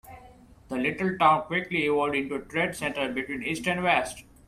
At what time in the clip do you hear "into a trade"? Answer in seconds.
2.15-2.73